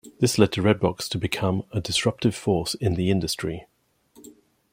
This 0.19 0.39
led 0.39 0.49
Redbox 0.53 1.07
to 1.09 1.19
become 1.19 1.61
a 1.71 1.79
disruptive 1.79 2.33
force 2.33 2.73
in 2.73 2.95
the 2.95 3.11
industry. 3.11 3.67